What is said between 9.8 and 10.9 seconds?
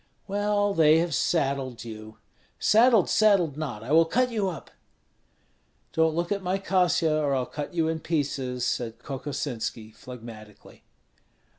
phlegmatically.